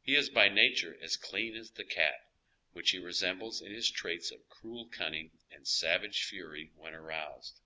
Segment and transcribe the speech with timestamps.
[0.00, 2.14] He is by nature as clean as the cat,
[2.72, 7.60] which he resembles in his traits of cruet cunning and savage fuiy when aroused.